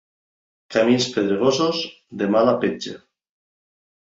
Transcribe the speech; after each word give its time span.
Camins 0.75 1.09
pedrosos, 1.17 1.83
de 2.23 2.31
mala 2.37 2.59
petja. 2.65 2.99